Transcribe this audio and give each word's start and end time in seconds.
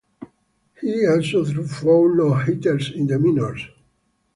He 0.81 1.05
also 1.05 1.45
threw 1.45 1.67
four 1.67 2.15
no-hitters 2.15 2.89
in 2.91 3.05
the 3.05 3.19
minors. 3.19 3.67